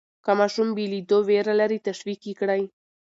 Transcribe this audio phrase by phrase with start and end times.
[0.25, 2.63] که ماشوم بېلېدو وېره لري، تشویق یې کړئ.